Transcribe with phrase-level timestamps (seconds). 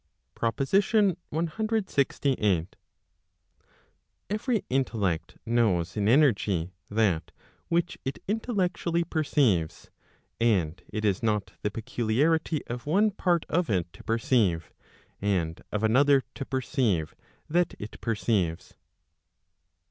[0.33, 2.67] PROPOSITION CLXVIII.
[4.31, 7.31] Every intellect knows in energy that
[7.67, 9.91] which it intellectually perceives,
[10.39, 14.71] and it is not the peculiarity of one part of it to perceive,
[15.21, 17.13] and of another to perceive
[17.47, 18.73] that it perceives.